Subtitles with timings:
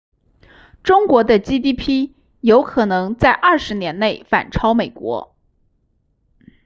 [0.81, 5.35] 中国的 gdp 有可能在20年内反超美国